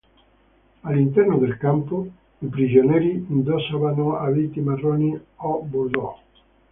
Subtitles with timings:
[0.81, 2.03] All'interno del campo
[2.39, 6.17] i prigionieri indossavano abiti marroni o bordeaux.